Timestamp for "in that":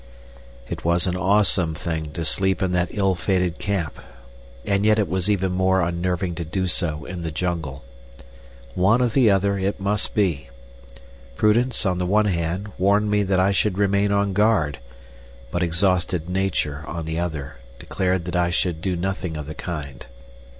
2.63-2.87